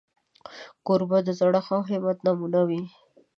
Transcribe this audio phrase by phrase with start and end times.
[0.85, 2.81] کوربه د زړښت او همت نمونه وي.